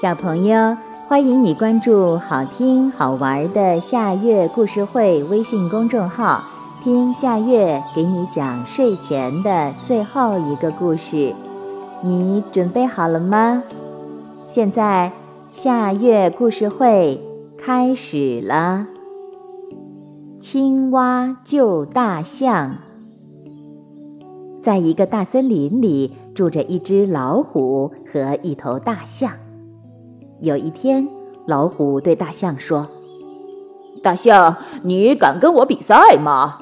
[0.00, 0.76] 小朋友，
[1.08, 6.40] 欢迎你关注好听好玩的夏月故事会微信公众号，
[6.84, 11.34] 听夏月给你讲睡前的最后一个故事。
[12.00, 13.60] 你准备好了吗？
[14.46, 15.10] 现在
[15.52, 17.20] 夏月故事会
[17.58, 18.86] 开始了。
[20.38, 22.76] 青蛙救大象。
[24.60, 29.32] 在一个大森林里，住着一只老虎和一头大象。
[30.40, 31.08] 有一天，
[31.46, 32.86] 老虎对大象说
[34.02, 36.58] ：“大象，你敢跟我比赛吗？”“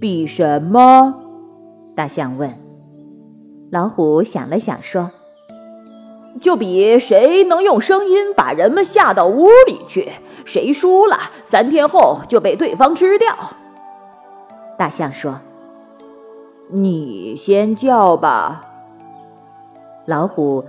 [0.00, 1.14] 比什么？”
[1.96, 2.52] 大象问。
[3.70, 5.10] 老虎想了想说
[6.40, 10.08] ：“就比谁能用声音把人们吓到屋里去，
[10.44, 13.34] 谁输了，三天后就被对方吃掉。”
[14.78, 15.40] 大象说
[16.70, 18.62] ：“你先叫吧。”
[20.06, 20.64] 老虎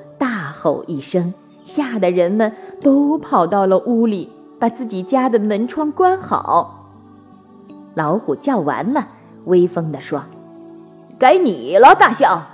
[0.66, 1.32] 吼一声，
[1.64, 6.90] 吓得人们都跑到了屋里，把自己家的门窗关好。
[7.94, 9.10] 老虎叫完了，
[9.44, 10.24] 威风地说
[11.20, 12.48] ：“该你了，大象。”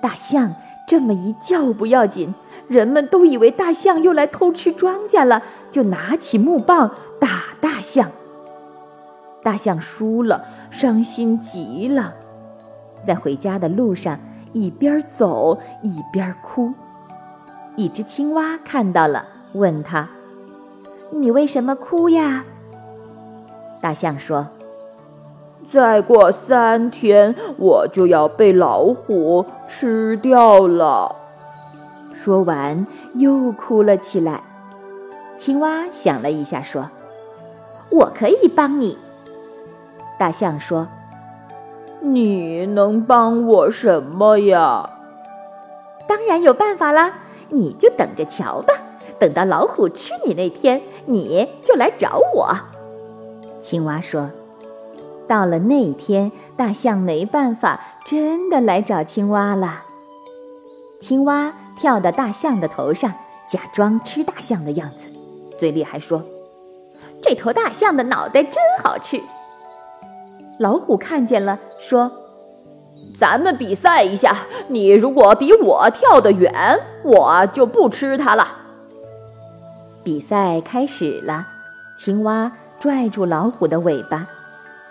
[0.00, 0.54] 大象
[0.86, 2.32] 这么一叫不要紧，
[2.68, 5.42] 人们都以为大象又来偷吃庄稼了，
[5.72, 8.08] 就拿起木棒打大象。
[9.42, 12.14] 大象输了，伤心极了，
[13.02, 14.16] 在回家的路上。
[14.58, 16.72] 一边走一边哭，
[17.76, 20.08] 一只青蛙看到了，问他
[21.14, 22.44] ：“你为什么哭呀？”
[23.80, 24.48] 大象说
[25.70, 31.14] ：“再过三天，我就要被老虎吃掉了。”
[32.12, 34.42] 说完又哭了起来。
[35.36, 36.90] 青蛙想了一下，说
[37.90, 38.98] ：“我可以帮你。”
[40.18, 40.88] 大象说。
[42.00, 44.90] 你能帮我什么呀？
[46.06, 47.12] 当然有办法啦！
[47.50, 48.74] 你就等着瞧吧，
[49.18, 52.54] 等到老虎吃你那天，你就来找我。
[53.62, 54.30] 青蛙说
[55.26, 59.82] ：“到了那天，大象没办法，真的来找青蛙了。
[61.00, 63.12] 青蛙跳到大象的头上，
[63.50, 65.08] 假装吃大象的样子，
[65.58, 66.22] 嘴里还说
[67.20, 69.20] ：‘这头大象的脑袋真好吃。’”
[70.58, 72.10] 老虎看见了，说
[73.16, 74.36] ：“咱们比赛一下，
[74.66, 76.52] 你如果比我跳得远，
[77.04, 78.46] 我就不吃它了。”
[80.02, 81.46] 比赛开始了，
[81.96, 84.26] 青蛙拽住老虎的尾巴，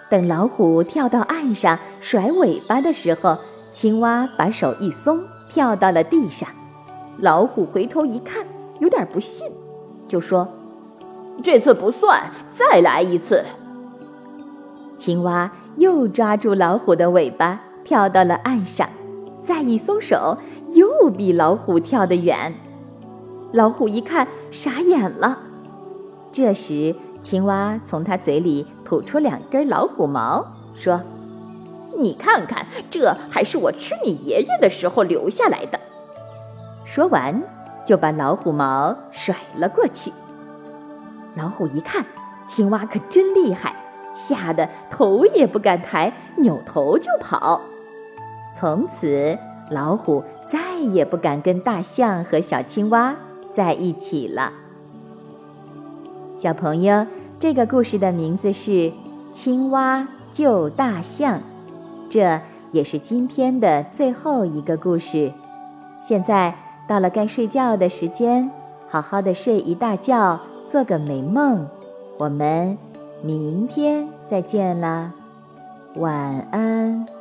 [0.10, 3.38] 等老虎跳到岸上甩尾巴的时候，
[3.74, 6.48] 青蛙把手一松，跳到了地上。
[7.20, 8.46] 老虎回头一看，
[8.80, 9.52] 有点不信，
[10.08, 10.48] 就说
[11.44, 12.24] ：“这次不算，
[12.56, 13.44] 再来一次。”
[14.98, 18.90] 青蛙又抓住老虎的尾巴，跳到了岸上，
[19.42, 20.38] 再一松手，
[20.70, 22.54] 又比老虎跳得远。
[23.54, 25.38] 老虎一看，傻眼了。
[26.32, 31.02] 这时，青蛙从它嘴里吐出两根老虎毛，说
[31.98, 35.80] ：“你看看，这还是我吃你爷爷的时候留下来的。”
[36.84, 37.42] 说完，
[37.86, 40.12] 就把老虎毛甩了过去。
[41.36, 42.06] 老虎一看，
[42.48, 43.76] 青蛙可真厉害。
[44.18, 47.62] 吓得头也不敢抬，扭头就跑。
[48.56, 49.38] 从此，
[49.70, 53.16] 老虎再也不敢跟大象和小青蛙
[53.52, 54.52] 在一起了。
[56.36, 57.06] 小朋友，
[57.40, 58.72] 这个故事的名字是
[59.32, 61.38] 《青蛙救大象》，
[62.10, 62.42] 这
[62.72, 65.32] 也是今天的最后一个故事。
[66.04, 66.56] 现在
[66.88, 68.50] 到了该睡觉的时间，
[68.90, 71.68] 好好的睡一大觉，做个美梦。
[72.18, 72.76] 我们。
[73.22, 75.12] 明天再见啦，
[75.96, 77.17] 晚安。